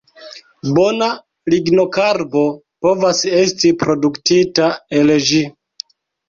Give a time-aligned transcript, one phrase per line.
[0.77, 1.09] Bona
[1.53, 2.41] lignokarbo
[2.87, 4.71] povas esti produktita
[5.03, 5.45] el ĝi.